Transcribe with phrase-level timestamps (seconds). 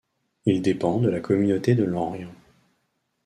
[0.47, 2.33] Il dépend de la communauté de Llanrhian.